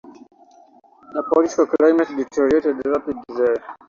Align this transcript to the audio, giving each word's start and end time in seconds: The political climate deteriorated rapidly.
The 1.13 1.21
political 1.21 1.67
climate 1.67 2.07
deteriorated 2.17 2.77
rapidly. 2.87 3.61